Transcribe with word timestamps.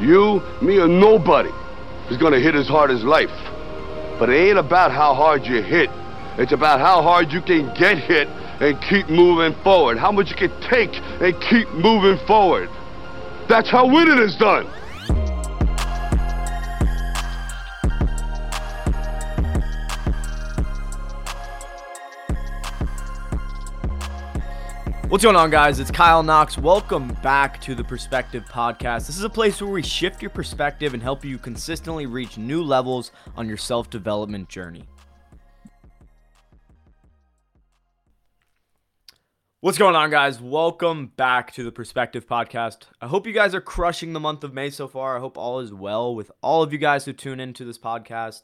You, 0.00 0.42
me, 0.62 0.78
or 0.78 0.88
nobody 0.88 1.50
is 2.10 2.16
gonna 2.16 2.40
hit 2.40 2.54
as 2.54 2.68
hard 2.68 2.90
as 2.90 3.02
life. 3.02 3.30
But 4.18 4.30
it 4.30 4.48
ain't 4.48 4.58
about 4.58 4.92
how 4.92 5.14
hard 5.14 5.46
you 5.46 5.62
hit. 5.62 5.90
It's 6.38 6.52
about 6.52 6.80
how 6.80 7.02
hard 7.02 7.32
you 7.32 7.40
can 7.40 7.72
get 7.74 7.98
hit 7.98 8.28
and 8.60 8.80
keep 8.82 9.08
moving 9.08 9.54
forward. 9.62 9.98
How 9.98 10.12
much 10.12 10.30
you 10.30 10.36
can 10.36 10.52
take 10.60 10.94
and 11.20 11.34
keep 11.40 11.68
moving 11.70 12.24
forward. 12.26 12.68
That's 13.48 13.70
how 13.70 13.86
winning 13.86 14.18
is 14.18 14.36
done. 14.36 14.66
What's 25.08 25.24
going 25.24 25.36
on, 25.36 25.48
guys? 25.48 25.80
It's 25.80 25.90
Kyle 25.90 26.22
Knox. 26.22 26.58
Welcome 26.58 27.16
back 27.22 27.62
to 27.62 27.74
the 27.74 27.82
Perspective 27.82 28.44
Podcast. 28.44 29.06
This 29.06 29.16
is 29.16 29.22
a 29.22 29.30
place 29.30 29.58
where 29.58 29.70
we 29.70 29.82
shift 29.82 30.20
your 30.20 30.28
perspective 30.28 30.92
and 30.92 31.02
help 31.02 31.24
you 31.24 31.38
consistently 31.38 32.04
reach 32.04 32.36
new 32.36 32.62
levels 32.62 33.10
on 33.34 33.48
your 33.48 33.56
self 33.56 33.88
development 33.88 34.50
journey. 34.50 34.84
What's 39.60 39.78
going 39.78 39.96
on, 39.96 40.10
guys? 40.10 40.42
Welcome 40.42 41.06
back 41.16 41.54
to 41.54 41.64
the 41.64 41.72
Perspective 41.72 42.28
Podcast. 42.28 42.80
I 43.00 43.06
hope 43.06 43.26
you 43.26 43.32
guys 43.32 43.54
are 43.54 43.62
crushing 43.62 44.12
the 44.12 44.20
month 44.20 44.44
of 44.44 44.52
May 44.52 44.68
so 44.68 44.88
far. 44.88 45.16
I 45.16 45.20
hope 45.20 45.38
all 45.38 45.60
is 45.60 45.72
well 45.72 46.14
with 46.14 46.30
all 46.42 46.62
of 46.62 46.70
you 46.70 46.78
guys 46.78 47.06
who 47.06 47.14
tune 47.14 47.40
into 47.40 47.64
this 47.64 47.78
podcast. 47.78 48.42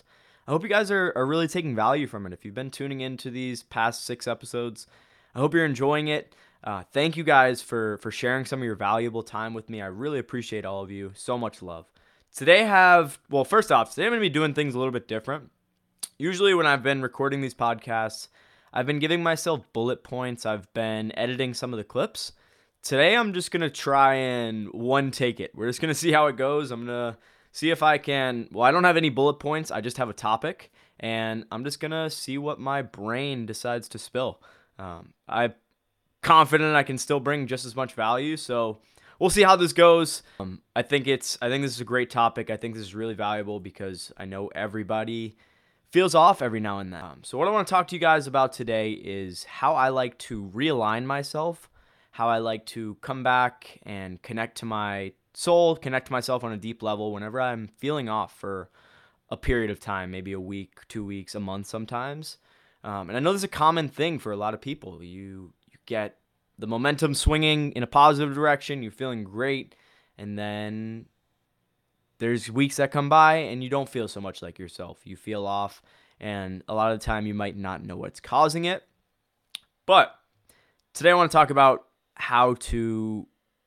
I 0.49 0.53
hope 0.53 0.63
you 0.63 0.71
guys 0.71 0.91
are, 0.91 1.13
are 1.15 1.27
really 1.27 1.47
taking 1.47 1.77
value 1.77 2.07
from 2.07 2.25
it. 2.25 2.33
If 2.33 2.43
you've 2.43 2.55
been 2.55 2.71
tuning 2.71 3.03
into 3.03 3.31
these 3.31 3.65
past 3.65 4.07
six 4.07 4.27
episodes, 4.27 4.87
I 5.35 5.41
hope 5.41 5.53
you're 5.53 5.67
enjoying 5.67 6.09
it. 6.09 6.35
Uh, 6.65 6.83
thank 6.93 7.17
you 7.17 7.23
guys 7.23 7.61
for 7.61 7.99
for 7.99 8.11
sharing 8.11 8.47
some 8.47 8.61
of 8.61 8.65
your 8.65 8.75
valuable 8.75 9.23
time 9.23 9.53
with 9.53 9.69
me. 9.69 9.83
I 9.83 9.87
really 9.87 10.19
appreciate 10.19 10.65
all 10.65 10.83
of 10.83 10.91
you. 10.91 11.13
So 11.15 11.37
much 11.37 11.61
love. 11.61 11.85
Today 12.35 12.63
I 12.63 12.67
have 12.67 13.19
well, 13.29 13.45
first 13.45 13.71
off, 13.71 13.91
today 13.91 14.07
I'm 14.07 14.13
gonna 14.13 14.23
be 14.23 14.31
doing 14.31 14.55
things 14.55 14.75
a 14.75 14.79
little 14.79 14.93
bit 14.93 15.07
different. 15.07 15.51
Usually 16.19 16.55
when 16.55 16.67
I've 16.67 16.83
been 16.83 17.03
recording 17.03 17.43
these 17.43 17.55
podcasts, 17.55 18.29
I've 18.73 18.87
been 18.87 18.99
giving 18.99 19.23
myself 19.23 19.61
bullet 19.75 20.03
points. 20.03 20.47
I've 20.47 20.73
been 20.73 21.17
editing 21.19 21.53
some 21.53 21.75
of 21.75 21.77
the 21.77 21.85
clips. 21.85 22.33
Today 22.83 23.15
I'm 23.15 23.35
just 23.35 23.51
gonna 23.51 23.69
try 23.69 24.15
and 24.15 24.73
one 24.73 25.11
take 25.11 25.41
it. 25.41 25.55
We're 25.55 25.69
just 25.69 25.83
gonna 25.83 25.95
see 25.95 26.13
how 26.13 26.29
it 26.29 26.37
goes. 26.37 26.71
I'm 26.71 26.87
gonna 26.87 27.19
see 27.53 27.71
if 27.71 27.83
I 27.83 27.99
can. 27.99 28.49
Well, 28.51 28.65
I 28.65 28.71
don't 28.71 28.85
have 28.85 28.97
any 28.97 29.11
bullet 29.11 29.35
points. 29.35 29.71
I 29.71 29.83
just 29.83 29.99
have 29.99 30.09
a 30.09 30.15
topic, 30.15 30.73
and 30.99 31.45
I'm 31.53 31.63
just 31.63 31.79
gonna 31.79 32.09
see 32.09 32.39
what 32.39 32.59
my 32.59 32.81
brain 32.81 33.45
decides 33.45 33.87
to 33.91 33.99
spill. 33.99 34.41
Um, 34.79 35.13
I 35.29 35.53
confident 36.25 36.75
I 36.75 36.83
can 36.83 36.99
still 36.99 37.21
bring 37.21 37.47
just 37.47 37.65
as 37.65 37.77
much 37.77 37.93
value. 37.93 38.37
So 38.37 38.79
we'll 39.19 39.31
see 39.31 39.43
how 39.43 39.57
this 39.57 39.73
goes. 39.73 40.23
Um, 40.41 40.61
I 40.75 40.83
think 40.83 41.07
it's 41.07 41.39
I 41.41 41.49
think 41.49 41.63
this 41.63 41.73
is 41.73 41.81
a 41.81 41.85
great 41.85 42.11
topic. 42.11 42.51
I 42.51 42.57
think 42.57 42.75
this 42.75 42.83
is 42.83 42.95
really 42.95 43.15
valuable 43.15 43.61
because 43.61 44.13
I 44.17 44.25
know 44.25 44.49
everybody 44.49 45.37
feels 45.91 46.15
off 46.15 46.43
every 46.43 46.61
now 46.61 46.81
and 46.81 46.93
then. 46.93 47.03
Um, 47.03 47.21
so 47.23 47.39
what 47.39 47.47
I 47.47 47.53
want 47.53 47.69
to 47.69 47.71
talk 47.71 47.87
to 47.89 47.95
you 47.95 48.01
guys 48.01 48.27
about 48.27 48.53
today 48.53 48.91
is 48.91 49.45
how 49.45 49.75
I 49.75 49.91
like 49.91 50.19
to 50.19 50.51
realign 50.53 51.05
myself, 51.05 51.71
how 52.11 52.29
I 52.29 52.39
like 52.39 52.67
to 52.67 52.97
come 53.01 53.23
back 53.23 53.79
and 53.85 54.21
connect 54.21 54.59
to 54.59 54.65
my 54.65 55.13
soul, 55.35 55.77
connect 55.77 56.07
to 56.07 56.13
myself 56.13 56.43
on 56.43 56.53
a 56.53 56.57
deep 56.57 56.83
level 56.83 57.13
whenever 57.13 57.41
I'm 57.41 57.69
feeling 57.69 58.09
off 58.09 58.37
for 58.37 58.71
a 59.31 59.37
period 59.37 59.71
of 59.71 59.79
time, 59.79 60.11
maybe 60.11 60.33
a 60.33 60.41
week, 60.41 60.81
two 60.89 61.05
weeks, 61.05 61.35
a 61.35 61.41
month 61.41 61.67
sometimes. 61.67 62.39
Um, 62.83 63.09
and 63.09 63.17
I 63.17 63.21
know 63.21 63.33
this 63.33 63.41
is 63.41 63.45
a 63.45 63.49
common 63.49 63.89
thing 63.89 64.19
for 64.19 64.33
a 64.33 64.37
lot 64.37 64.53
of 64.53 64.61
people. 64.61 65.03
You 65.03 65.53
get 65.87 66.17
the 66.59 66.67
momentum 66.67 67.15
swinging 67.15 67.73
in 67.73 67.83
a 67.83 67.87
positive 67.87 68.35
direction, 68.35 68.83
you're 68.83 68.93
feeling 68.93 69.25
great, 69.25 69.75
and 70.17 70.39
then 70.39 71.07
there's 72.19 72.51
weeks 72.51 72.77
that 72.77 72.91
come 72.91 73.09
by 73.09 73.37
and 73.37 73.63
you 73.63 73.69
don't 73.69 73.89
feel 73.89 74.09
so 74.09 74.21
much 74.21 74.41
like 74.41 74.59
yourself. 74.59 75.01
You 75.05 75.17
feel 75.17 75.47
off, 75.47 75.83
and 76.21 76.63
a 76.69 76.75
lot 76.75 76.93
of 76.93 77.01
the 77.01 77.05
time 77.05 77.27
you 77.27 77.35
might 77.35 77.57
not 77.57 77.85
know 77.85 77.97
what's 77.97 78.21
causing 78.21 78.65
it. 78.65 78.83
But 79.87 80.15
today 80.93 81.11
I 81.11 81.15
want 81.15 81.31
to 81.31 81.37
talk 81.37 81.51
about 81.51 81.87
how 82.15 82.55
to 82.55 83.27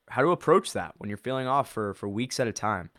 how 0.09 0.21
to 0.21 0.29
approach 0.29 0.71
that 0.71 0.93
when 0.97 1.09
you're 1.09 1.17
feeling 1.17 1.47
off 1.47 1.69
for 1.69 1.93
for 1.93 2.07
weeks 2.07 2.39
at 2.39 2.47
a 2.47 2.53
time. 2.53 2.89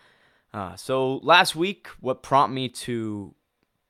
Uh, 0.53 0.77
so 0.77 1.17
last 1.19 1.57
week, 1.57 1.89
what 2.01 2.23
prompted 2.23 2.55
me 2.55 2.69
to 2.69 3.35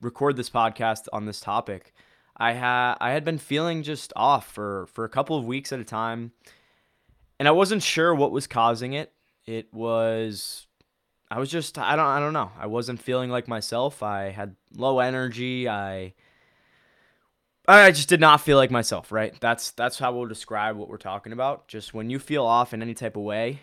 record 0.00 0.36
this 0.36 0.50
podcast 0.50 1.06
on 1.12 1.26
this 1.26 1.40
topic 1.40 1.92
I 2.38 2.52
had 2.52 2.94
I 3.00 3.10
had 3.10 3.24
been 3.24 3.38
feeling 3.38 3.82
just 3.82 4.12
off 4.14 4.52
for 4.52 4.86
for 4.92 5.04
a 5.04 5.08
couple 5.08 5.36
of 5.36 5.44
weeks 5.44 5.72
at 5.72 5.80
a 5.80 5.84
time, 5.84 6.32
and 7.38 7.48
I 7.48 7.50
wasn't 7.50 7.82
sure 7.82 8.14
what 8.14 8.30
was 8.30 8.46
causing 8.46 8.92
it. 8.92 9.12
It 9.44 9.72
was 9.72 10.66
I 11.30 11.38
was 11.38 11.50
just 11.50 11.78
I 11.78 11.96
don't 11.96 12.06
I 12.06 12.20
don't 12.20 12.32
know. 12.32 12.52
I 12.58 12.66
wasn't 12.66 13.02
feeling 13.02 13.30
like 13.30 13.48
myself. 13.48 14.02
I 14.02 14.30
had 14.30 14.56
low 14.74 15.00
energy. 15.00 15.68
I 15.68 16.14
I 17.66 17.90
just 17.90 18.08
did 18.08 18.20
not 18.20 18.40
feel 18.40 18.56
like 18.56 18.70
myself, 18.70 19.12
right? 19.12 19.38
That's 19.40 19.72
that's 19.72 19.98
how 19.98 20.12
we'll 20.12 20.26
describe 20.26 20.76
what 20.76 20.88
we're 20.88 20.96
talking 20.96 21.32
about. 21.32 21.68
Just 21.68 21.92
when 21.92 22.08
you 22.08 22.18
feel 22.18 22.44
off 22.46 22.72
in 22.72 22.82
any 22.82 22.94
type 22.94 23.16
of 23.16 23.22
way, 23.22 23.60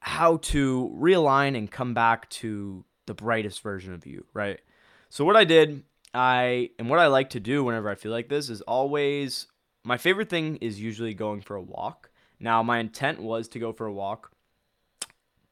how 0.00 0.38
to 0.38 0.94
realign 0.98 1.56
and 1.56 1.70
come 1.70 1.94
back 1.94 2.28
to 2.30 2.84
the 3.06 3.14
brightest 3.14 3.62
version 3.62 3.94
of 3.94 4.04
you, 4.04 4.26
right? 4.34 4.60
So 5.08 5.24
what 5.24 5.36
I 5.36 5.44
did 5.44 5.84
I 6.14 6.70
and 6.78 6.88
what 6.88 6.98
I 6.98 7.06
like 7.06 7.30
to 7.30 7.40
do 7.40 7.64
whenever 7.64 7.88
I 7.88 7.94
feel 7.94 8.12
like 8.12 8.28
this 8.28 8.50
is 8.50 8.60
always 8.62 9.46
my 9.84 9.96
favorite 9.96 10.28
thing 10.28 10.56
is 10.56 10.80
usually 10.80 11.14
going 11.14 11.40
for 11.40 11.56
a 11.56 11.62
walk. 11.62 12.10
Now, 12.38 12.62
my 12.62 12.78
intent 12.78 13.20
was 13.20 13.48
to 13.48 13.58
go 13.58 13.72
for 13.72 13.86
a 13.86 13.92
walk, 13.92 14.32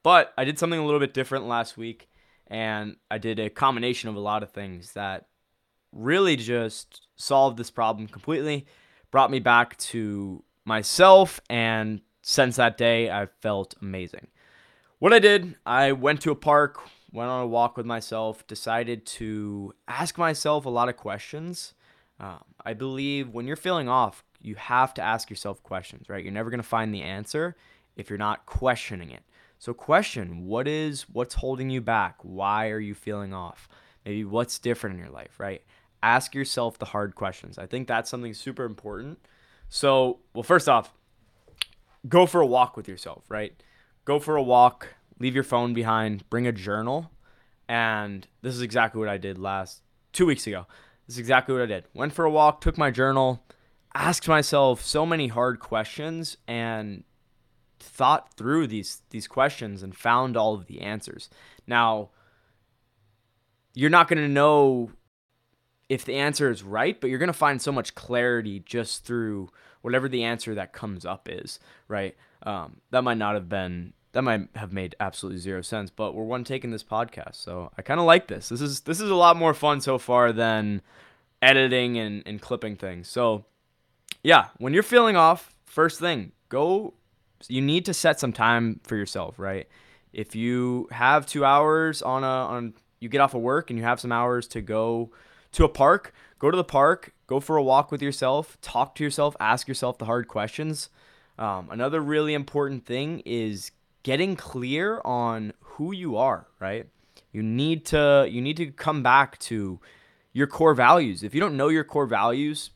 but 0.03 0.33
I 0.37 0.43
did 0.43 0.59
something 0.59 0.79
a 0.79 0.85
little 0.85 0.99
bit 0.99 1.13
different 1.13 1.47
last 1.47 1.77
week, 1.77 2.09
and 2.47 2.97
I 3.09 3.17
did 3.17 3.39
a 3.39 3.49
combination 3.49 4.09
of 4.09 4.15
a 4.15 4.21
lot 4.21 4.43
of 4.43 4.51
things 4.51 4.93
that 4.93 5.27
really 5.93 6.35
just 6.35 7.07
solved 7.15 7.57
this 7.57 7.71
problem 7.71 8.07
completely, 8.07 8.65
brought 9.09 9.31
me 9.31 9.39
back 9.39 9.77
to 9.77 10.43
myself, 10.65 11.39
and 11.49 12.01
since 12.21 12.57
that 12.57 12.77
day, 12.77 13.09
I 13.09 13.27
felt 13.41 13.73
amazing. 13.81 14.27
What 14.99 15.13
I 15.13 15.19
did, 15.19 15.55
I 15.65 15.93
went 15.93 16.21
to 16.21 16.31
a 16.31 16.35
park, 16.35 16.81
went 17.11 17.29
on 17.29 17.43
a 17.43 17.47
walk 17.47 17.77
with 17.77 17.85
myself, 17.85 18.45
decided 18.47 19.05
to 19.05 19.73
ask 19.87 20.17
myself 20.17 20.65
a 20.65 20.69
lot 20.69 20.89
of 20.89 20.97
questions. 20.97 21.73
Um, 22.19 22.43
I 22.65 22.73
believe 22.73 23.29
when 23.29 23.47
you're 23.47 23.55
feeling 23.55 23.89
off, 23.89 24.23
you 24.39 24.55
have 24.55 24.93
to 24.95 25.01
ask 25.01 25.29
yourself 25.29 25.61
questions, 25.63 26.09
right? 26.09 26.23
You're 26.23 26.33
never 26.33 26.49
going 26.49 26.61
to 26.61 26.67
find 26.67 26.93
the 26.93 27.01
answer 27.01 27.55
if 27.95 28.09
you're 28.09 28.19
not 28.19 28.45
questioning 28.45 29.11
it. 29.11 29.23
So 29.59 29.73
question, 29.73 30.47
what 30.47 30.67
is 30.67 31.03
what's 31.09 31.35
holding 31.35 31.69
you 31.69 31.81
back? 31.81 32.15
Why 32.23 32.69
are 32.69 32.79
you 32.79 32.95
feeling 32.95 33.33
off? 33.33 33.69
Maybe 34.05 34.23
what's 34.25 34.57
different 34.57 34.95
in 34.95 35.03
your 35.03 35.13
life, 35.13 35.39
right? 35.39 35.61
Ask 36.01 36.33
yourself 36.33 36.79
the 36.79 36.85
hard 36.85 37.13
questions. 37.13 37.59
I 37.59 37.67
think 37.67 37.87
that's 37.87 38.09
something 38.09 38.33
super 38.33 38.65
important. 38.65 39.19
So, 39.69 40.19
well, 40.33 40.41
first 40.43 40.67
off, 40.67 40.91
go 42.07 42.25
for 42.25 42.41
a 42.41 42.45
walk 42.45 42.75
with 42.75 42.87
yourself, 42.87 43.23
right? 43.29 43.53
Go 44.05 44.19
for 44.19 44.35
a 44.35 44.41
walk, 44.41 44.87
leave 45.21 45.35
your 45.35 45.43
phone 45.43 45.73
behind, 45.73 46.27
bring 46.29 46.47
a 46.47 46.51
journal. 46.51 47.11
And 47.69 48.27
this 48.41 48.55
is 48.55 48.61
exactly 48.61 48.99
what 48.99 49.07
I 49.07 49.17
did 49.17 49.37
last 49.37 49.81
two 50.11 50.25
weeks 50.25 50.47
ago. 50.47 50.65
This 51.07 51.15
is 51.15 51.19
exactly 51.19 51.53
what 51.53 51.61
I 51.61 51.67
did. 51.67 51.85
Went 51.93 52.13
for 52.13 52.25
a 52.25 52.31
walk, 52.31 52.59
took 52.59 52.77
my 52.77 52.91
journal, 52.91 53.45
asked 53.93 54.27
myself 54.27 54.81
so 54.81 55.05
many 55.05 55.27
hard 55.27 55.59
questions, 55.59 56.37
and 56.47 57.03
thought 57.79 58.33
through 58.35 58.67
these 58.67 59.01
these 59.09 59.27
questions 59.27 59.83
and 59.83 59.95
found 59.95 60.35
all 60.35 60.53
of 60.53 60.65
the 60.65 60.81
answers. 60.81 61.29
Now, 61.65 62.09
you're 63.73 63.89
not 63.89 64.07
going 64.07 64.21
to 64.21 64.27
know 64.27 64.91
if 65.87 66.05
the 66.05 66.15
answer 66.15 66.49
is 66.49 66.63
right, 66.63 66.99
but 66.99 67.09
you're 67.09 67.19
going 67.19 67.27
to 67.27 67.33
find 67.33 67.61
so 67.61 67.71
much 67.71 67.95
clarity 67.95 68.59
just 68.59 69.05
through 69.05 69.49
whatever 69.81 70.07
the 70.07 70.23
answer 70.23 70.55
that 70.55 70.73
comes 70.73 71.05
up 71.05 71.27
is, 71.29 71.59
right? 71.87 72.15
Um, 72.43 72.77
that 72.91 73.03
might 73.03 73.17
not 73.17 73.35
have 73.35 73.49
been 73.49 73.93
that 74.13 74.23
might 74.23 74.49
have 74.55 74.73
made 74.73 74.95
absolutely 74.99 75.39
zero 75.39 75.61
sense, 75.61 75.89
but 75.89 76.13
we're 76.13 76.23
one 76.23 76.43
taking 76.43 76.71
this 76.71 76.83
podcast, 76.83 77.35
so 77.35 77.71
I 77.77 77.81
kind 77.81 77.99
of 77.99 78.05
like 78.05 78.27
this. 78.27 78.49
This 78.49 78.61
is 78.61 78.81
this 78.81 78.99
is 78.99 79.09
a 79.09 79.15
lot 79.15 79.37
more 79.37 79.53
fun 79.53 79.81
so 79.81 79.97
far 79.97 80.31
than 80.33 80.81
editing 81.41 81.97
and, 81.97 82.23
and 82.25 82.41
clipping 82.41 82.75
things. 82.75 83.07
So 83.07 83.45
yeah, 84.23 84.47
when 84.57 84.73
you're 84.73 84.83
feeling 84.83 85.15
off, 85.15 85.53
first 85.65 85.99
thing, 85.99 86.31
go 86.49 86.93
you 87.47 87.61
need 87.61 87.85
to 87.85 87.93
set 87.93 88.19
some 88.19 88.33
time 88.33 88.79
for 88.83 88.95
yourself, 88.95 89.39
right? 89.39 89.67
If 90.13 90.35
you 90.35 90.87
have 90.91 91.25
two 91.25 91.45
hours 91.45 92.01
on 92.01 92.23
a 92.23 92.27
on 92.27 92.73
you 92.99 93.09
get 93.09 93.21
off 93.21 93.33
of 93.33 93.41
work 93.41 93.69
and 93.69 93.79
you 93.79 93.85
have 93.85 93.99
some 93.99 94.11
hours 94.11 94.47
to 94.49 94.61
go 94.61 95.11
to 95.53 95.63
a 95.63 95.69
park, 95.69 96.13
go 96.39 96.51
to 96.51 96.57
the 96.57 96.63
park, 96.63 97.13
go 97.27 97.39
for 97.39 97.57
a 97.57 97.63
walk 97.63 97.91
with 97.91 98.01
yourself, 98.01 98.57
talk 98.61 98.95
to 98.95 99.03
yourself, 99.03 99.35
ask 99.39 99.67
yourself 99.67 99.97
the 99.97 100.05
hard 100.05 100.27
questions. 100.27 100.89
Um, 101.39 101.69
another 101.71 102.01
really 102.01 102.33
important 102.33 102.85
thing 102.85 103.21
is 103.25 103.71
getting 104.03 104.35
clear 104.35 105.01
on 105.03 105.53
who 105.59 105.91
you 105.91 106.17
are, 106.17 106.47
right? 106.59 106.87
You 107.31 107.43
need 107.43 107.85
to 107.87 108.27
you 108.29 108.41
need 108.41 108.57
to 108.57 108.67
come 108.67 109.03
back 109.03 109.39
to 109.39 109.79
your 110.33 110.47
core 110.47 110.73
values. 110.73 111.23
If 111.23 111.33
you 111.33 111.39
don't 111.39 111.57
know 111.57 111.69
your 111.69 111.83
core 111.83 112.05
values, 112.05 112.71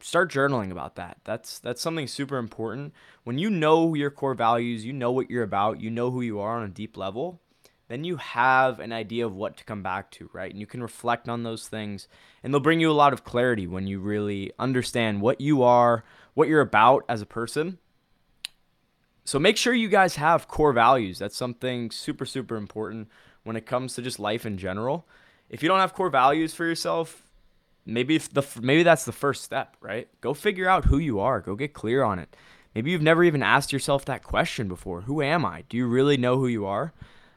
start 0.00 0.30
journaling 0.30 0.70
about 0.70 0.96
that. 0.96 1.18
That's 1.24 1.58
that's 1.58 1.80
something 1.80 2.06
super 2.06 2.36
important. 2.36 2.92
When 3.24 3.38
you 3.38 3.50
know 3.50 3.94
your 3.94 4.10
core 4.10 4.34
values, 4.34 4.84
you 4.84 4.92
know 4.92 5.12
what 5.12 5.30
you're 5.30 5.42
about, 5.42 5.80
you 5.80 5.90
know 5.90 6.10
who 6.10 6.20
you 6.20 6.40
are 6.40 6.56
on 6.58 6.64
a 6.64 6.68
deep 6.68 6.96
level, 6.96 7.40
then 7.88 8.04
you 8.04 8.16
have 8.16 8.80
an 8.80 8.92
idea 8.92 9.26
of 9.26 9.34
what 9.34 9.56
to 9.56 9.64
come 9.64 9.82
back 9.82 10.10
to, 10.12 10.28
right? 10.32 10.50
And 10.50 10.60
you 10.60 10.66
can 10.66 10.82
reflect 10.82 11.28
on 11.28 11.42
those 11.42 11.68
things 11.68 12.08
and 12.42 12.52
they'll 12.52 12.60
bring 12.60 12.80
you 12.80 12.90
a 12.90 12.92
lot 12.92 13.12
of 13.12 13.24
clarity 13.24 13.66
when 13.66 13.86
you 13.86 14.00
really 14.00 14.52
understand 14.58 15.20
what 15.20 15.40
you 15.40 15.62
are, 15.62 16.04
what 16.34 16.48
you're 16.48 16.60
about 16.60 17.04
as 17.08 17.22
a 17.22 17.26
person. 17.26 17.78
So 19.24 19.38
make 19.38 19.56
sure 19.56 19.72
you 19.72 19.88
guys 19.88 20.16
have 20.16 20.48
core 20.48 20.72
values. 20.72 21.18
That's 21.18 21.36
something 21.36 21.90
super 21.90 22.26
super 22.26 22.56
important 22.56 23.08
when 23.42 23.56
it 23.56 23.66
comes 23.66 23.94
to 23.94 24.02
just 24.02 24.18
life 24.18 24.44
in 24.44 24.58
general. 24.58 25.06
If 25.48 25.62
you 25.62 25.68
don't 25.68 25.80
have 25.80 25.94
core 25.94 26.10
values 26.10 26.54
for 26.54 26.64
yourself, 26.64 27.26
maybe 27.86 28.18
the 28.18 28.44
maybe 28.60 28.82
that's 28.82 29.04
the 29.04 29.12
first 29.12 29.44
step, 29.44 29.76
right? 29.80 30.08
Go 30.20 30.34
figure 30.34 30.68
out 30.68 30.86
who 30.86 30.98
you 30.98 31.20
are. 31.20 31.40
Go 31.40 31.54
get 31.54 31.72
clear 31.72 32.02
on 32.02 32.18
it. 32.18 32.34
Maybe 32.74 32.90
you've 32.90 33.02
never 33.02 33.22
even 33.22 33.42
asked 33.42 33.72
yourself 33.72 34.04
that 34.06 34.24
question 34.24 34.66
before. 34.68 35.02
Who 35.02 35.22
am 35.22 35.44
I? 35.44 35.62
Do 35.68 35.76
you 35.76 35.86
really 35.86 36.16
know 36.16 36.36
who 36.36 36.48
you 36.48 36.66
are? 36.66 36.92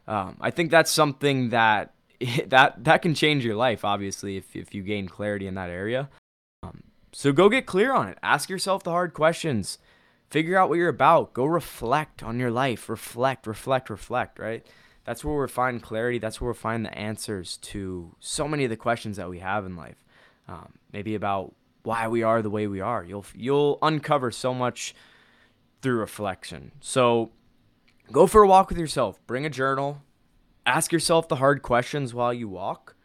Um, 0.07 0.38
I 0.42 0.50
think 0.51 0.72
that's 0.72 0.89
something 0.89 1.50
that 1.50 1.94
that 2.48 2.84
that 2.84 3.01
can 3.01 3.13
change 3.13 3.45
your 3.45 3.56
life. 3.56 3.86
Obviously, 3.86 4.38
if 4.38 4.56
if 4.56 4.74
you 4.74 4.84
gain 4.84 5.07
clarity 5.07 5.48
in 5.48 5.56
that 5.56 5.69
area. 5.69 6.10
Um, 6.63 6.84
so 7.12 7.31
go 7.31 7.50
get 7.50 7.66
clear 7.66 7.94
on 7.94 8.07
it. 8.07 8.18
Ask 8.22 8.50
yourself 8.50 8.84
the 8.84 8.92
hard 8.92 9.13
questions. 9.13 9.78
Figure 10.29 10.57
out 10.57 10.69
what 10.69 10.77
you're 10.77 10.89
about. 10.89 11.33
Go 11.33 11.45
reflect 11.45 12.21
on 12.21 12.39
your 12.39 12.51
life. 12.51 12.89
Reflect, 12.89 13.47
reflect, 13.47 13.89
reflect. 13.89 14.39
Right. 14.39 14.65
That's 15.06 15.24
where 15.24 15.35
we'll 15.35 15.47
find 15.47 15.81
clarity. 15.81 16.19
That's 16.19 16.41
where 16.41 16.50
we'll 16.50 16.56
find 16.56 16.85
the 16.85 16.97
answers 16.97 17.57
to 17.57 18.15
so 18.19 18.47
many 18.47 18.65
of 18.65 18.69
the 18.69 18.75
questions 18.75 19.18
that 19.18 19.29
we 19.29 19.39
have 19.39 19.65
in 19.65 19.77
life 19.77 20.03
um, 20.47 20.74
maybe 20.91 21.15
about 21.15 21.53
why 21.83 22.07
we 22.07 22.24
are 22.24 22.41
the 22.41 22.50
way 22.50 22.68
we 22.68 22.81
are. 22.81 23.03
You'll 23.03 23.25
you'll 23.35 23.79
uncover 23.81 24.31
so 24.31 24.53
much 24.53 24.95
through 25.81 26.00
reflection. 26.00 26.71
So 26.79 27.31
go 28.12 28.27
for 28.27 28.44
a 28.44 28.47
walk 28.47 28.69
with 28.69 28.77
yourself. 28.77 29.19
Bring 29.27 29.45
a 29.45 29.50
journal. 29.50 30.01
Ask 30.65 30.91
yourself 30.91 31.27
the 31.27 31.38
hard 31.38 31.62
questions 31.62 32.13
while 32.13 32.33
you 32.33 32.50
walk. 32.50 32.95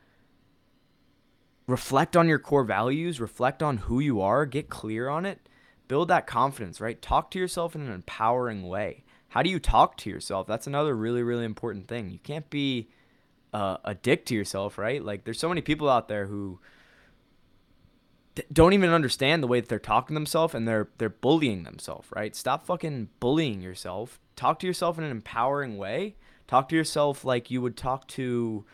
Reflect 1.69 2.17
on 2.17 2.29
your 2.29 2.41
core 2.41 2.65
values. 2.65 3.21
Reflect 3.21 3.63
on 3.63 3.79
who 3.79 4.01
you 4.01 4.21
are. 4.21 4.47
Get 4.47 4.69
clear 4.69 5.09
on 5.09 5.25
it. 5.25 5.49
Build 5.93 6.09
that 6.09 6.27
confidence, 6.27 6.81
right? 6.81 7.03
Talk 7.03 7.31
to 7.33 7.39
yourself 7.39 7.75
in 7.75 7.83
an 7.83 7.93
empowering 7.93 8.67
way. 8.67 9.05
How 9.29 9.43
do 9.43 9.51
you 9.51 9.59
talk 9.59 9.99
to 9.99 10.09
yourself? 10.09 10.47
That's 10.47 10.67
another 10.67 10.97
really, 10.97 11.23
really 11.23 11.45
important 11.45 11.87
thing. 11.87 12.09
You 12.09 12.19
can't 12.19 12.49
be 12.49 12.89
uh, 13.53 13.77
a 13.85 13.95
dick 13.95 14.25
to 14.25 14.35
yourself, 14.35 14.79
right? 14.79 15.05
Like, 15.05 15.25
there's 15.25 15.39
so 15.39 15.51
many 15.51 15.61
people 15.61 15.91
out 15.91 16.09
there 16.09 16.25
who 16.25 16.61
don't 18.51 18.73
even 18.73 18.89
understand 18.89 19.43
the 19.43 19.47
way 19.47 19.61
that 19.61 19.69
they're 19.69 19.79
talking 19.79 20.15
to 20.15 20.19
themselves 20.19 20.55
and 20.55 20.67
they're 20.67 20.89
they're 20.97 21.11
bullying 21.11 21.65
themselves, 21.65 22.09
right? 22.17 22.35
Stop 22.35 22.65
fucking 22.65 23.11
bullying 23.21 23.61
yourself. 23.61 24.19
Talk 24.35 24.61
to 24.61 24.67
yourself 24.67 24.97
in 24.97 25.05
an 25.05 25.11
empowering 25.11 25.77
way. 25.77 26.17
Talk 26.47 26.71
to 26.71 26.75
yourself 26.75 27.23
like 27.23 27.51
you 27.51 27.61
would 27.61 27.77
talk 27.77 28.09
to 28.09 28.65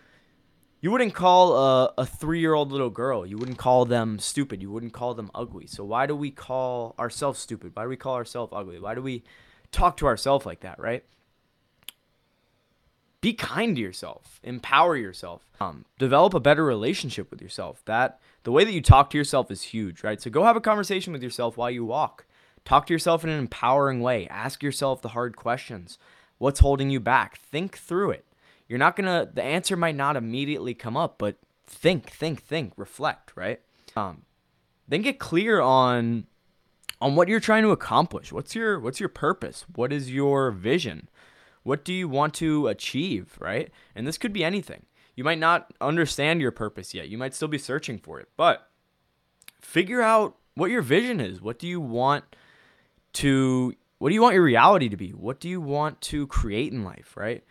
you 0.80 0.90
wouldn't 0.90 1.14
call 1.14 1.56
a, 1.56 1.94
a 1.98 2.06
three-year-old 2.06 2.70
little 2.70 2.90
girl. 2.90 3.26
You 3.26 3.36
wouldn't 3.36 3.58
call 3.58 3.84
them 3.84 4.18
stupid. 4.18 4.62
You 4.62 4.70
wouldn't 4.70 4.92
call 4.92 5.14
them 5.14 5.30
ugly. 5.34 5.66
So 5.66 5.84
why 5.84 6.06
do 6.06 6.14
we 6.14 6.30
call 6.30 6.94
ourselves 6.98 7.40
stupid? 7.40 7.74
Why 7.74 7.82
do 7.84 7.88
we 7.88 7.96
call 7.96 8.14
ourselves 8.14 8.52
ugly? 8.54 8.78
Why 8.78 8.94
do 8.94 9.02
we 9.02 9.24
talk 9.72 9.96
to 9.98 10.06
ourselves 10.06 10.46
like 10.46 10.60
that, 10.60 10.78
right? 10.78 11.04
Be 13.20 13.32
kind 13.32 13.74
to 13.74 13.82
yourself. 13.82 14.38
Empower 14.44 14.96
yourself. 14.96 15.48
Um, 15.60 15.84
develop 15.98 16.34
a 16.34 16.40
better 16.40 16.64
relationship 16.64 17.32
with 17.32 17.42
yourself. 17.42 17.82
That 17.86 18.20
the 18.44 18.52
way 18.52 18.64
that 18.64 18.72
you 18.72 18.80
talk 18.80 19.10
to 19.10 19.18
yourself 19.18 19.50
is 19.50 19.62
huge, 19.62 20.04
right? 20.04 20.22
So 20.22 20.30
go 20.30 20.44
have 20.44 20.56
a 20.56 20.60
conversation 20.60 21.12
with 21.12 21.22
yourself 21.22 21.56
while 21.56 21.70
you 21.70 21.84
walk. 21.84 22.26
Talk 22.64 22.86
to 22.86 22.92
yourself 22.92 23.24
in 23.24 23.30
an 23.30 23.38
empowering 23.38 24.00
way. 24.00 24.28
Ask 24.28 24.62
yourself 24.62 25.02
the 25.02 25.08
hard 25.08 25.34
questions. 25.34 25.98
What's 26.38 26.60
holding 26.60 26.90
you 26.90 27.00
back? 27.00 27.38
Think 27.38 27.76
through 27.76 28.12
it. 28.12 28.24
You're 28.68 28.78
not 28.78 28.96
gonna. 28.96 29.28
The 29.32 29.42
answer 29.42 29.76
might 29.76 29.96
not 29.96 30.16
immediately 30.16 30.74
come 30.74 30.96
up, 30.96 31.18
but 31.18 31.38
think, 31.66 32.10
think, 32.10 32.42
think, 32.42 32.72
reflect, 32.76 33.32
right? 33.34 33.60
Um, 33.96 34.22
then 34.86 35.02
get 35.02 35.18
clear 35.18 35.60
on 35.60 36.26
on 37.00 37.14
what 37.14 37.28
you're 37.28 37.40
trying 37.40 37.62
to 37.62 37.70
accomplish. 37.70 38.32
What's 38.32 38.54
your 38.54 38.78
what's 38.78 39.00
your 39.00 39.08
purpose? 39.08 39.64
What 39.74 39.92
is 39.92 40.12
your 40.12 40.50
vision? 40.50 41.08
What 41.62 41.84
do 41.84 41.92
you 41.92 42.08
want 42.08 42.34
to 42.34 42.66
achieve, 42.68 43.36
right? 43.40 43.70
And 43.94 44.06
this 44.06 44.18
could 44.18 44.32
be 44.32 44.44
anything. 44.44 44.86
You 45.14 45.24
might 45.24 45.38
not 45.38 45.72
understand 45.80 46.40
your 46.40 46.52
purpose 46.52 46.94
yet. 46.94 47.08
You 47.08 47.18
might 47.18 47.34
still 47.34 47.48
be 47.48 47.58
searching 47.58 47.98
for 47.98 48.20
it. 48.20 48.28
But 48.36 48.68
figure 49.60 50.00
out 50.00 50.36
what 50.54 50.70
your 50.70 50.82
vision 50.82 51.20
is. 51.20 51.40
What 51.40 51.58
do 51.58 51.66
you 51.66 51.80
want 51.80 52.24
to 53.14 53.74
what 53.98 54.10
do 54.10 54.14
you 54.14 54.22
want 54.22 54.34
your 54.34 54.44
reality 54.44 54.88
to 54.88 54.96
be? 54.96 55.10
What 55.10 55.40
do 55.40 55.48
you 55.48 55.60
want 55.60 56.00
to 56.02 56.26
create 56.28 56.72
in 56.72 56.84
life, 56.84 57.16
right? 57.16 57.44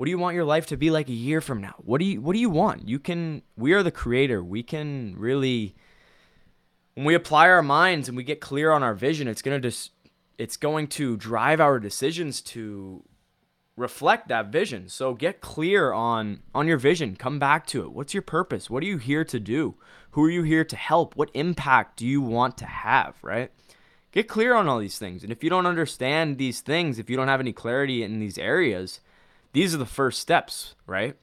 What 0.00 0.06
do 0.06 0.12
you 0.12 0.18
want 0.18 0.34
your 0.34 0.46
life 0.46 0.64
to 0.68 0.78
be 0.78 0.90
like 0.90 1.10
a 1.10 1.12
year 1.12 1.42
from 1.42 1.60
now? 1.60 1.74
What 1.76 1.98
do 1.98 2.06
you 2.06 2.22
what 2.22 2.32
do 2.32 2.38
you 2.38 2.48
want? 2.48 2.88
You 2.88 2.98
can 2.98 3.42
we 3.54 3.74
are 3.74 3.82
the 3.82 3.90
creator. 3.90 4.42
We 4.42 4.62
can 4.62 5.14
really 5.18 5.74
when 6.94 7.04
we 7.04 7.14
apply 7.14 7.50
our 7.50 7.60
minds 7.60 8.08
and 8.08 8.16
we 8.16 8.24
get 8.24 8.40
clear 8.40 8.72
on 8.72 8.82
our 8.82 8.94
vision, 8.94 9.28
it's 9.28 9.42
going 9.42 9.60
to 9.60 9.68
just 9.68 9.90
it's 10.38 10.56
going 10.56 10.86
to 10.86 11.18
drive 11.18 11.60
our 11.60 11.78
decisions 11.78 12.40
to 12.40 13.04
reflect 13.76 14.28
that 14.28 14.46
vision. 14.46 14.88
So 14.88 15.12
get 15.12 15.42
clear 15.42 15.92
on 15.92 16.44
on 16.54 16.66
your 16.66 16.78
vision. 16.78 17.14
Come 17.14 17.38
back 17.38 17.66
to 17.66 17.82
it. 17.82 17.92
What's 17.92 18.14
your 18.14 18.22
purpose? 18.22 18.70
What 18.70 18.82
are 18.82 18.86
you 18.86 18.96
here 18.96 19.26
to 19.26 19.38
do? 19.38 19.74
Who 20.12 20.24
are 20.24 20.30
you 20.30 20.44
here 20.44 20.64
to 20.64 20.76
help? 20.76 21.14
What 21.14 21.30
impact 21.34 21.98
do 21.98 22.06
you 22.06 22.22
want 22.22 22.56
to 22.56 22.64
have, 22.64 23.16
right? 23.20 23.52
Get 24.12 24.28
clear 24.28 24.54
on 24.54 24.66
all 24.66 24.78
these 24.78 24.98
things. 24.98 25.22
And 25.22 25.30
if 25.30 25.44
you 25.44 25.50
don't 25.50 25.66
understand 25.66 26.38
these 26.38 26.62
things, 26.62 26.98
if 26.98 27.10
you 27.10 27.18
don't 27.18 27.28
have 27.28 27.38
any 27.38 27.52
clarity 27.52 28.02
in 28.02 28.18
these 28.18 28.38
areas, 28.38 29.00
these 29.52 29.74
are 29.74 29.78
the 29.78 29.86
first 29.86 30.20
steps, 30.20 30.74
right? 30.86 31.16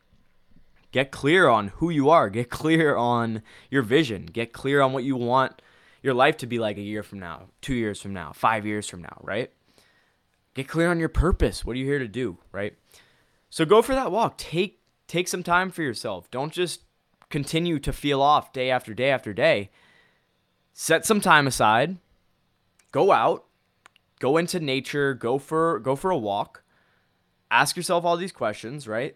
Get 0.92 1.12
clear 1.12 1.48
on 1.48 1.70
who 1.70 1.90
you 1.90 2.10
are. 2.10 2.30
Get 2.30 2.50
clear 2.50 2.96
on 2.96 3.44
your 3.70 3.82
vision. 3.82 4.26
Get 4.26 4.54
clear 4.54 4.82
on 4.82 4.94
what 4.94 5.04
you 5.04 5.16
want 5.16 5.62
your 6.02 6.14
life 6.14 6.38
to 6.38 6.48
be 6.48 6.60
like 6.60 6.78
a 6.78 6.82
year 6.82 7.04
from 7.04 7.20
now, 7.20 7.48
2 7.62 7.74
years 7.74 8.02
from 8.02 8.14
now, 8.14 8.32
5 8.32 8.66
years 8.66 8.88
from 8.88 9.02
now, 9.02 9.20
right? 9.22 9.52
Get 10.54 10.68
clear 10.68 10.90
on 10.90 11.00
your 11.00 11.10
purpose. 11.10 11.66
What 11.66 11.76
are 11.76 11.80
you 11.80 11.86
here 11.86 12.00
to 12.00 12.08
do, 12.08 12.38
right? 12.52 12.76
So 13.50 13.66
go 13.66 13.82
for 13.82 13.94
that 13.94 14.12
walk. 14.12 14.38
Take 14.38 14.80
take 15.08 15.28
some 15.28 15.44
time 15.44 15.72
for 15.72 15.82
yourself. 15.82 16.30
Don't 16.32 16.52
just 16.54 16.82
continue 17.30 17.80
to 17.80 17.94
feel 17.94 18.22
off 18.22 18.54
day 18.54 18.70
after 18.70 18.94
day 18.94 19.10
after 19.10 19.34
day. 19.34 19.70
Set 20.74 21.06
some 21.06 21.22
time 21.22 21.48
aside. 21.48 21.98
Go 22.92 23.12
out. 23.12 23.46
Go 24.20 24.38
into 24.38 24.60
nature. 24.60 25.14
Go 25.14 25.38
for 25.38 25.80
go 25.80 25.96
for 25.96 26.12
a 26.12 26.18
walk. 26.18 26.64
Ask 27.50 27.78
yourself 27.78 28.06
all 28.06 28.18
these 28.18 28.32
questions, 28.32 28.88
right? 28.88 29.16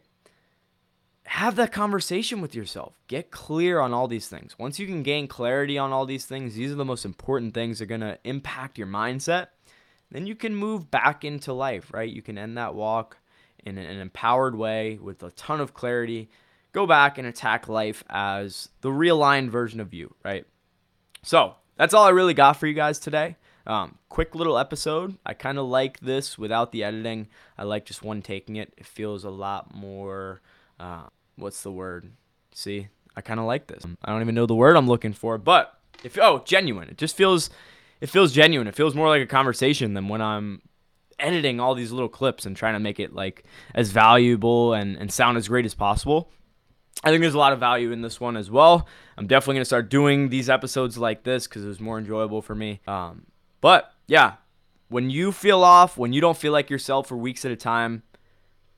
Have 1.25 1.55
that 1.57 1.71
conversation 1.71 2.41
with 2.41 2.55
yourself. 2.55 2.93
Get 3.07 3.31
clear 3.31 3.79
on 3.79 3.93
all 3.93 4.07
these 4.07 4.27
things. 4.27 4.57
Once 4.57 4.79
you 4.79 4.87
can 4.87 5.03
gain 5.03 5.27
clarity 5.27 5.77
on 5.77 5.91
all 5.91 6.05
these 6.05 6.25
things, 6.25 6.55
these 6.55 6.71
are 6.71 6.75
the 6.75 6.85
most 6.85 7.05
important 7.05 7.53
things 7.53 7.79
that 7.79 7.85
are 7.85 7.87
going 7.87 8.01
to 8.01 8.17
impact 8.23 8.77
your 8.77 8.87
mindset 8.87 9.47
then 10.11 10.27
you 10.27 10.35
can 10.35 10.53
move 10.53 10.91
back 10.91 11.23
into 11.23 11.53
life, 11.53 11.91
right? 11.93 12.09
You 12.09 12.21
can 12.21 12.37
end 12.37 12.57
that 12.57 12.75
walk 12.75 13.17
in 13.65 13.77
an 13.77 13.99
empowered 13.99 14.55
way 14.55 14.99
with 15.01 15.23
a 15.23 15.31
ton 15.31 15.61
of 15.61 15.73
clarity. 15.73 16.29
Go 16.73 16.85
back 16.85 17.17
and 17.17 17.25
attack 17.25 17.69
life 17.69 18.03
as 18.09 18.69
the 18.81 18.89
realigned 18.89 19.49
version 19.49 19.79
of 19.79 19.93
you, 19.93 20.13
right? 20.23 20.45
So 21.23 21.55
that's 21.77 21.93
all 21.93 22.05
I 22.05 22.09
really 22.09 22.33
got 22.33 22.57
for 22.57 22.67
you 22.67 22.73
guys 22.73 22.99
today. 22.99 23.37
Um, 23.67 23.97
quick 24.09 24.35
little 24.35 24.57
episode. 24.57 25.17
I 25.25 25.33
kind 25.33 25.57
of 25.57 25.67
like 25.67 25.99
this 25.99 26.37
without 26.37 26.71
the 26.71 26.83
editing. 26.83 27.27
I 27.57 27.63
like 27.63 27.85
just 27.85 28.03
one 28.03 28.21
taking 28.21 28.55
it. 28.55 28.73
It 28.77 28.85
feels 28.85 29.23
a 29.23 29.29
lot 29.29 29.73
more. 29.73 30.41
Uh, 30.79 31.03
what's 31.35 31.61
the 31.61 31.71
word? 31.71 32.11
See, 32.53 32.87
I 33.15 33.21
kind 33.21 33.39
of 33.39 33.45
like 33.45 33.67
this. 33.67 33.83
I 34.03 34.11
don't 34.11 34.21
even 34.21 34.35
know 34.35 34.45
the 34.45 34.55
word 34.55 34.75
I'm 34.75 34.87
looking 34.87 35.13
for, 35.13 35.37
but 35.37 35.79
if 36.03 36.17
oh, 36.19 36.41
genuine. 36.45 36.89
It 36.89 36.97
just 36.97 37.15
feels 37.15 37.49
it 37.99 38.09
feels 38.09 38.33
genuine. 38.33 38.67
It 38.67 38.75
feels 38.75 38.95
more 38.95 39.07
like 39.07 39.21
a 39.21 39.27
conversation 39.27 39.93
than 39.93 40.07
when 40.07 40.21
I'm 40.21 40.61
editing 41.19 41.59
all 41.59 41.75
these 41.75 41.91
little 41.91 42.09
clips 42.09 42.45
and 42.45 42.57
trying 42.57 42.73
to 42.73 42.79
make 42.79 42.99
it 42.99 43.13
like 43.13 43.43
as 43.75 43.91
valuable 43.91 44.73
and, 44.73 44.97
and 44.97 45.11
sound 45.11 45.37
as 45.37 45.47
great 45.47 45.65
as 45.65 45.75
possible. 45.75 46.31
I 47.03 47.09
think 47.09 47.21
there's 47.21 47.35
a 47.35 47.39
lot 47.39 47.53
of 47.53 47.59
value 47.59 47.91
in 47.91 48.01
this 48.01 48.19
one 48.19 48.35
as 48.35 48.51
well. 48.51 48.87
I'm 49.17 49.27
definitely 49.27 49.55
going 49.55 49.61
to 49.61 49.65
start 49.65 49.89
doing 49.89 50.29
these 50.29 50.49
episodes 50.49 50.97
like 50.97 51.23
this 51.23 51.47
because 51.47 51.63
it 51.63 51.67
was 51.67 51.79
more 51.79 51.97
enjoyable 51.97 52.41
for 52.41 52.53
me. 52.53 52.81
Um, 52.87 53.25
but 53.61 53.93
yeah, 54.07 54.33
when 54.89 55.09
you 55.09 55.31
feel 55.31 55.63
off, 55.63 55.97
when 55.97 56.13
you 56.13 56.19
don't 56.19 56.37
feel 56.37 56.51
like 56.51 56.69
yourself 56.69 57.07
for 57.07 57.15
weeks 57.15 57.45
at 57.45 57.51
a 57.51 57.55
time, 57.55 58.03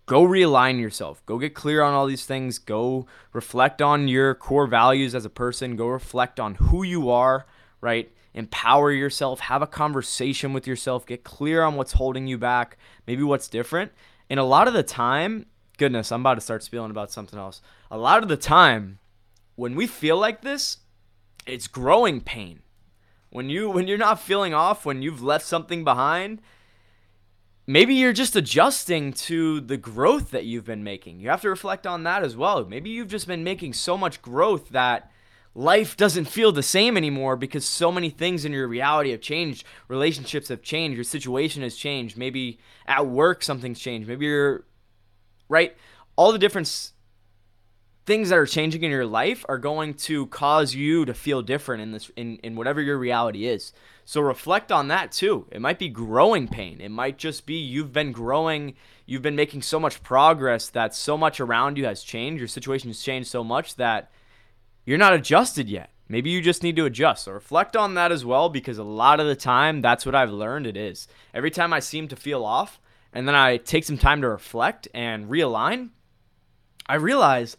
go 0.05 0.23
realign 0.23 0.79
yourself. 0.79 1.25
Go 1.25 1.39
get 1.39 1.55
clear 1.55 1.81
on 1.81 1.93
all 1.93 2.05
these 2.05 2.25
things. 2.25 2.59
Go 2.59 3.07
reflect 3.31 3.81
on 3.81 4.07
your 4.07 4.35
core 4.35 4.67
values 4.67 5.15
as 5.15 5.25
a 5.25 5.29
person. 5.29 5.75
Go 5.75 5.87
reflect 5.87 6.39
on 6.39 6.55
who 6.55 6.83
you 6.83 7.09
are, 7.09 7.47
right? 7.81 8.11
empower 8.33 8.91
yourself, 8.91 9.41
have 9.41 9.61
a 9.61 9.67
conversation 9.67 10.53
with 10.53 10.67
yourself, 10.67 11.05
get 11.05 11.23
clear 11.23 11.63
on 11.63 11.75
what's 11.75 11.93
holding 11.93 12.27
you 12.27 12.37
back, 12.37 12.77
maybe 13.05 13.23
what's 13.23 13.47
different. 13.47 13.91
And 14.29 14.39
a 14.39 14.43
lot 14.43 14.67
of 14.67 14.73
the 14.73 14.83
time, 14.83 15.45
goodness, 15.77 16.11
I'm 16.11 16.21
about 16.21 16.35
to 16.35 16.41
start 16.41 16.63
spilling 16.63 16.91
about 16.91 17.11
something 17.11 17.37
else. 17.37 17.61
A 17.91 17.97
lot 17.97 18.23
of 18.23 18.29
the 18.29 18.37
time, 18.37 18.99
when 19.55 19.75
we 19.75 19.85
feel 19.85 20.17
like 20.17 20.41
this, 20.41 20.77
it's 21.45 21.67
growing 21.67 22.21
pain. 22.21 22.61
When 23.33 23.49
you 23.49 23.67
when 23.67 23.87
you're 23.87 23.97
not 23.97 24.19
feeling 24.19 24.53
off, 24.53 24.85
when 24.85 25.01
you've 25.01 25.23
left 25.23 25.43
something 25.43 25.83
behind, 25.83 26.39
maybe 27.65 27.95
you're 27.95 28.13
just 28.13 28.35
adjusting 28.35 29.11
to 29.13 29.59
the 29.59 29.75
growth 29.75 30.29
that 30.29 30.45
you've 30.45 30.65
been 30.65 30.83
making. 30.83 31.19
You 31.19 31.29
have 31.29 31.41
to 31.41 31.49
reflect 31.49 31.87
on 31.87 32.03
that 32.03 32.23
as 32.23 32.37
well. 32.37 32.63
Maybe 32.63 32.91
you've 32.91 33.07
just 33.07 33.25
been 33.25 33.43
making 33.43 33.73
so 33.73 33.97
much 33.97 34.21
growth 34.21 34.69
that 34.69 35.11
life 35.55 35.97
doesn't 35.97 36.25
feel 36.25 36.51
the 36.51 36.61
same 36.61 36.95
anymore 36.95 37.35
because 37.35 37.65
so 37.65 37.91
many 37.91 38.11
things 38.11 38.45
in 38.45 38.51
your 38.51 38.67
reality 38.67 39.09
have 39.09 39.21
changed. 39.21 39.65
Relationships 39.87 40.49
have 40.49 40.61
changed. 40.61 40.95
Your 40.95 41.03
situation 41.03 41.63
has 41.63 41.75
changed. 41.75 42.15
Maybe 42.15 42.59
at 42.85 43.07
work 43.07 43.41
something's 43.41 43.79
changed. 43.79 44.07
Maybe 44.07 44.27
you're 44.27 44.63
right. 45.49 45.75
All 46.15 46.31
the 46.31 46.37
different 46.37 46.67
things 48.05 48.29
that 48.29 48.37
are 48.37 48.45
changing 48.45 48.83
in 48.83 48.91
your 48.91 49.05
life 49.05 49.45
are 49.47 49.57
going 49.57 49.93
to 49.93 50.27
cause 50.27 50.75
you 50.75 51.05
to 51.05 51.13
feel 51.13 51.41
different 51.41 51.81
in 51.81 51.91
this 51.91 52.11
in, 52.15 52.37
in 52.37 52.55
whatever 52.55 52.81
your 52.81 52.97
reality 52.97 53.47
is. 53.47 53.71
So 54.05 54.19
reflect 54.19 54.71
on 54.71 54.89
that 54.89 55.11
too. 55.11 55.47
It 55.51 55.61
might 55.61 55.79
be 55.79 55.87
growing 55.87 56.47
pain. 56.47 56.81
It 56.81 56.89
might 56.89 57.17
just 57.17 57.45
be 57.45 57.55
you've 57.55 57.93
been 57.93 58.11
growing, 58.11 58.75
you've 59.05 59.21
been 59.21 59.35
making 59.35 59.61
so 59.61 59.79
much 59.79 60.03
progress 60.03 60.69
that 60.69 60.93
so 60.93 61.17
much 61.17 61.39
around 61.39 61.77
you 61.77 61.85
has 61.85 62.03
changed, 62.03 62.39
your 62.39 62.47
situation 62.47 62.89
has 62.89 63.01
changed 63.01 63.29
so 63.29 63.43
much 63.43 63.75
that 63.77 64.11
you're 64.85 64.97
not 64.97 65.13
adjusted 65.13 65.69
yet. 65.69 65.89
Maybe 66.09 66.29
you 66.29 66.41
just 66.41 66.63
need 66.63 66.75
to 66.75 66.85
adjust. 66.85 67.23
So 67.23 67.31
reflect 67.31 67.77
on 67.77 67.93
that 67.93 68.11
as 68.11 68.25
well 68.25 68.49
because 68.49 68.77
a 68.77 68.83
lot 68.83 69.21
of 69.21 69.27
the 69.27 69.35
time 69.35 69.81
that's 69.81 70.05
what 70.05 70.15
I've 70.15 70.31
learned 70.31 70.67
it 70.67 70.75
is. 70.75 71.07
Every 71.33 71.49
time 71.49 71.71
I 71.71 71.79
seem 71.79 72.09
to 72.09 72.17
feel 72.17 72.43
off 72.43 72.81
and 73.13 73.25
then 73.25 73.35
I 73.35 73.55
take 73.55 73.85
some 73.85 73.97
time 73.97 74.21
to 74.21 74.27
reflect 74.27 74.89
and 74.93 75.29
realign, 75.29 75.91
I 76.85 76.95
realize 76.95 77.55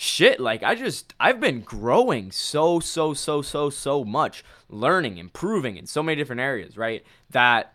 shit, 0.00 0.38
like 0.38 0.62
I 0.62 0.76
just 0.76 1.12
I've 1.18 1.40
been 1.40 1.60
growing 1.60 2.30
so 2.30 2.78
so 2.78 3.14
so 3.14 3.42
so 3.42 3.68
so 3.68 4.04
much, 4.04 4.44
learning, 4.68 5.18
improving 5.18 5.76
in 5.76 5.86
so 5.86 6.04
many 6.04 6.14
different 6.14 6.40
areas, 6.40 6.76
right? 6.76 7.04
That 7.30 7.74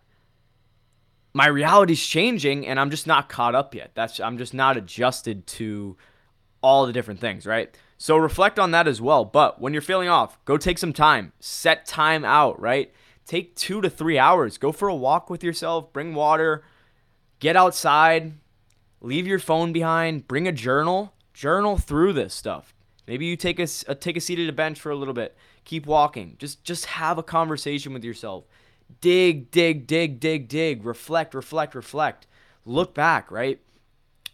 my 1.34 1.48
reality's 1.48 2.02
changing 2.02 2.66
and 2.66 2.80
I'm 2.80 2.92
just 2.92 3.08
not 3.08 3.28
caught 3.28 3.56
up 3.56 3.76
yet. 3.76 3.92
That's 3.94 4.22
I'm 4.22 4.38
just 4.38 4.54
not 4.54 4.78
adjusted 4.78 5.46
to 5.48 5.98
all 6.62 6.86
the 6.86 6.94
different 6.94 7.20
things, 7.20 7.46
right? 7.46 7.78
So 7.98 8.16
reflect 8.16 8.58
on 8.58 8.72
that 8.72 8.88
as 8.88 9.02
well. 9.02 9.26
But 9.26 9.60
when 9.60 9.74
you're 9.74 9.82
feeling 9.82 10.08
off, 10.08 10.44
go 10.46 10.56
take 10.56 10.78
some 10.78 10.94
time. 10.94 11.34
Set 11.42 11.86
time 11.86 12.24
out, 12.24 12.58
right? 12.58 12.94
Take 13.26 13.54
two 13.58 13.82
to 13.82 13.90
three 13.90 14.18
hours. 14.18 14.58
Go 14.58 14.72
for 14.72 14.88
a 14.88 14.96
walk 14.96 15.30
with 15.30 15.44
yourself. 15.44 15.92
Bring 15.92 16.16
water. 16.16 16.64
Get 17.42 17.58
outside. 17.58 18.36
Leave 19.02 19.28
your 19.28 19.40
phone 19.40 19.74
behind. 19.74 20.26
Bring 20.26 20.48
a 20.48 20.54
journal. 20.54 21.13
Journal 21.34 21.78
through 21.78 22.14
this 22.14 22.34
stuff. 22.34 22.74
Maybe 23.08 23.26
you 23.26 23.36
take 23.36 23.60
a, 23.60 23.68
a 23.88 23.96
take 23.96 24.18
a 24.18 24.22
seat 24.22 24.40
at 24.40 24.50
a 24.50 24.54
bench 24.54 24.80
for 24.80 24.92
a 24.92 24.96
little 24.96 25.14
bit. 25.14 25.36
Keep 25.66 25.86
walking. 25.86 26.36
Just 26.40 26.64
just 26.64 26.86
have 26.86 27.18
a 27.18 27.24
conversation 27.24 27.94
with 27.94 28.04
yourself. 28.04 28.46
Dig, 29.02 29.52
dig, 29.52 29.88
dig, 29.88 30.20
dig, 30.20 30.48
dig. 30.48 30.86
Reflect, 30.86 31.34
reflect, 31.34 31.76
reflect. 31.76 32.28
Look 32.66 32.94
back, 32.94 33.32
right? 33.32 33.60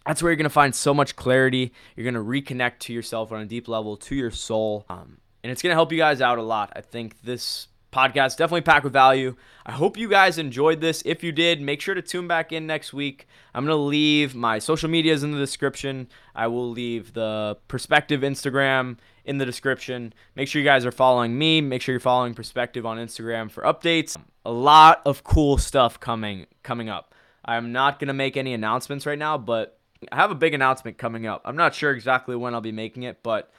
that's 0.10 0.24
where 0.24 0.32
you're 0.32 0.38
to 0.46 0.50
find 0.50 0.74
so 0.74 0.92
much 0.92 1.16
clarity. 1.16 1.72
You're 1.96 2.12
to 2.16 2.28
reconnect 2.28 2.80
to 2.80 2.94
yourself 2.94 3.32
on 3.32 3.42
a 3.42 3.46
deep 3.46 3.68
level, 3.68 3.96
to 3.98 4.16
your 4.16 4.32
soul. 4.32 4.84
Um, 4.90 5.18
and 5.44 5.52
it's 5.52 5.62
to 5.70 5.76
help 5.76 5.92
you 5.92 6.00
guys 6.00 6.20
out 6.20 6.40
a 6.40 6.42
lot. 6.42 6.74
I 6.76 6.82
think 6.82 7.22
this 7.22 7.68
podcast 7.92 8.38
definitely 8.38 8.62
packed 8.62 8.84
with 8.84 8.94
value. 8.94 9.36
I 9.66 9.72
hope 9.72 9.98
you 9.98 10.10
guys 10.10 10.38
enjoyed 10.38 10.82
this. 10.82 11.02
If 11.06 11.24
you 11.24 11.32
did, 11.32 11.62
make 11.62 11.82
sure 11.82 11.96
to 11.96 12.02
tune 12.02 12.28
back 12.28 12.52
in 12.52 12.68
next 12.68 12.94
week. 12.94 13.28
I'm 13.54 13.66
going 13.66 13.76
to 13.76 13.82
leave 13.82 14.36
my 14.36 14.60
social 14.60 14.90
medias 14.90 15.24
in 15.24 15.32
the 15.32 15.38
description. 15.38 16.08
I 16.36 16.48
will 16.48 16.70
leave 16.70 17.14
the 17.14 17.58
Perspective 17.68 18.22
Instagram 18.22 18.98
in 19.26 19.38
the 19.38 19.46
description. 19.46 20.14
Make 20.36 20.48
sure 20.48 20.62
you 20.62 20.68
guys 20.68 20.86
are 20.86 20.92
following 20.92 21.38
me. 21.38 21.62
Make 21.62 21.82
sure 21.82 21.94
you're 21.94 22.00
following 22.00 22.34
Perspective 22.34 22.86
on 22.86 22.98
Instagram 22.98 23.52
for 23.52 23.64
updates. 23.64 24.18
A 24.46 24.52
lot 24.52 25.02
of 25.06 25.24
cool 25.24 25.58
stuff 25.58 26.00
coming 26.00 26.48
coming 26.64 26.90
up. 26.90 27.14
I'm 27.46 27.72
not 27.72 28.00
going 28.00 28.08
to 28.08 28.14
make 28.14 28.38
any 28.38 28.54
announcements 28.54 29.06
right 29.06 29.18
now, 29.18 29.38
but 29.38 29.80
I 30.12 30.16
have 30.16 30.32
a 30.32 30.36
big 30.36 30.54
announcement 30.54 30.98
coming 30.98 31.26
up. 31.26 31.42
I'm 31.46 31.56
not 31.56 31.76
sure 31.76 31.92
exactly 31.92 32.36
when 32.36 32.54
I'll 32.54 32.62
be 32.62 32.72
making 32.72 33.04
it, 33.04 33.22
but 33.24 33.52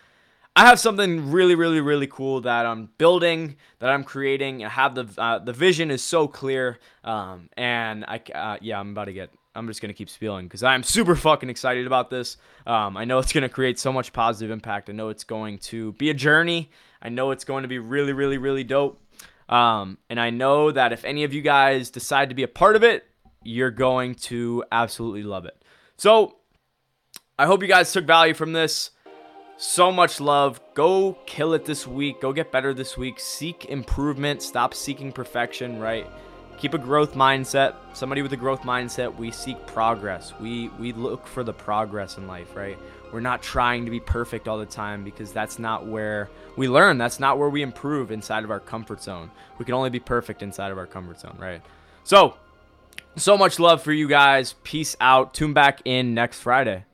I 0.57 0.67
have 0.67 0.81
something 0.81 1.31
really, 1.31 1.55
really, 1.55 1.81
really 1.81 2.09
cool 2.09 2.41
that 2.43 2.67
I'm 2.67 2.91
building, 2.99 3.57
that 3.79 3.91
I'm 3.91 4.05
creating. 4.05 4.65
I 4.65 4.69
have 4.69 4.95
the 4.95 5.09
uh, 5.17 5.39
the 5.39 5.53
vision 5.53 5.91
is 5.91 6.03
so 6.03 6.27
clear, 6.27 6.79
um, 7.05 7.49
and 7.57 8.05
I 8.07 8.21
uh, 8.35 8.59
yeah, 8.61 8.81
I'm 8.81 8.91
about 8.91 9.05
to 9.05 9.13
get. 9.13 9.31
I'm 9.55 9.67
just 9.67 9.81
gonna 9.81 9.95
keep 9.95 10.11
spieling 10.11 10.47
because 10.47 10.63
I'm 10.63 10.83
super 10.83 11.15
fucking 11.17 11.51
excited 11.51 11.87
about 11.87 12.11
this. 12.11 12.37
Um, 12.67 12.97
I 12.97 13.05
know 13.05 13.19
it's 13.19 13.33
gonna 13.33 13.49
create 13.49 13.79
so 13.79 13.93
much 13.93 14.13
positive 14.13 14.51
impact. 14.51 14.91
I 14.91 14.93
know 14.93 15.09
it's 15.09 15.25
going 15.25 15.59
to 15.59 15.93
be 15.93 16.11
a 16.11 16.15
journey. 16.15 16.71
I 17.01 17.09
know 17.09 17.31
it's 17.31 17.45
going 17.45 17.63
to 17.63 17.69
be 17.69 17.79
really, 17.79 18.13
really, 18.13 18.39
really 18.39 18.65
dope. 18.65 19.01
Um, 19.49 19.99
and 20.09 20.21
I 20.21 20.31
know 20.31 20.71
that 20.71 20.93
if 20.93 21.05
any 21.05 21.25
of 21.25 21.33
you 21.33 21.43
guys 21.43 21.91
decide 21.91 22.29
to 22.29 22.35
be 22.35 22.43
a 22.43 22.49
part 22.49 22.77
of 22.77 22.85
it, 22.85 23.05
you're 23.43 23.71
going 23.71 24.15
to 24.17 24.65
absolutely 24.71 25.23
love 25.23 25.45
it. 25.45 25.65
So 25.97 26.37
I 27.39 27.47
hope 27.47 27.63
you 27.63 27.69
guys 27.69 27.93
took 27.93 28.07
value 28.07 28.35
from 28.35 28.53
this. 28.53 28.91
So 29.63 29.93
much 29.93 30.23
love. 30.23 30.59
Go 30.73 31.19
kill 31.27 31.53
it 31.53 31.67
this 31.67 31.87
week. 31.87 32.23
Go 32.23 32.33
get 32.33 32.51
better 32.51 32.73
this 32.73 32.97
week. 32.97 33.21
Seek 33.21 33.67
improvement. 33.67 34.41
Stop 34.41 34.73
seeking 34.73 35.13
perfection, 35.13 35.79
right? 35.79 36.07
Keep 36.57 36.73
a 36.73 36.79
growth 36.79 37.13
mindset. 37.13 37.75
Somebody 37.93 38.23
with 38.23 38.33
a 38.33 38.39
growth 38.39 38.63
mindset, 38.63 39.15
we 39.15 39.31
seek 39.31 39.67
progress. 39.67 40.33
We 40.41 40.69
we 40.79 40.95
look 40.95 41.27
for 41.27 41.45
the 41.45 41.53
progress 41.53 42.17
in 42.17 42.27
life, 42.27 42.57
right? 42.57 42.79
We're 43.13 43.21
not 43.21 43.43
trying 43.43 43.85
to 43.85 43.91
be 43.91 44.01
perfect 44.01 44.49
all 44.49 44.57
the 44.57 44.65
time 44.65 45.05
because 45.05 45.31
that's 45.31 45.59
not 45.59 45.87
where 45.87 46.31
we 46.57 46.67
learn. 46.67 46.97
That's 46.97 47.21
not 47.21 47.37
where 47.37 47.51
we 47.51 47.61
improve 47.61 48.11
inside 48.11 48.45
of 48.45 48.51
our 48.51 48.61
comfort 48.61 49.03
zone. 49.03 49.31
We 49.59 49.67
can 49.67 49.75
only 49.75 49.91
be 49.91 50.01
perfect 50.01 50.43
inside 50.43 50.73
of 50.73 50.79
our 50.79 50.87
comfort 50.87 51.21
zone, 51.21 51.37
right? 51.39 51.61
So, 52.05 52.39
so 53.17 53.37
much 53.37 53.59
love 53.59 53.83
for 53.83 53.93
you 53.93 54.09
guys. 54.09 54.55
Peace 54.65 54.97
out. 55.03 55.35
Tune 55.35 55.53
back 55.53 55.83
in 55.85 56.15
next 56.15 56.41
Friday. 56.41 56.85